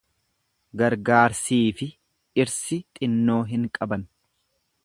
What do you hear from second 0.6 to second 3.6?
Gargaarsiifi dhirsi xinnoo